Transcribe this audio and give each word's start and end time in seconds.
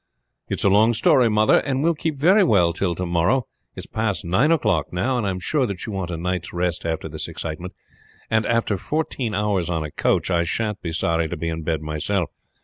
"It's 0.47 0.63
a 0.63 0.69
long 0.69 0.95
story, 0.95 1.29
mother, 1.29 1.59
and 1.59 1.83
will 1.83 1.93
keep 1.93 2.17
very 2.17 2.43
well 2.43 2.73
till 2.73 2.95
to 2.95 3.05
morrow. 3.05 3.45
It 3.75 3.81
is 3.81 3.85
past 3.85 4.25
nine 4.25 4.51
o'clock 4.51 4.91
now, 4.91 5.19
and 5.19 5.27
I 5.27 5.29
am 5.29 5.39
sure 5.39 5.67
that 5.67 5.85
you 5.85 5.93
want 5.93 6.09
a 6.09 6.17
night's 6.17 6.51
rest 6.51 6.87
after 6.87 7.07
this 7.07 7.27
excitement; 7.27 7.75
and 8.27 8.43
after 8.43 8.77
fourteen 8.77 9.35
hours 9.35 9.69
on 9.69 9.83
a 9.83 9.91
coach, 9.91 10.31
I 10.31 10.43
sha'n't 10.43 10.81
be 10.81 10.91
sorry 10.91 11.27
to 11.29 11.37
be 11.37 11.49
in 11.49 11.61
bed 11.61 11.83
myself. 11.83 12.31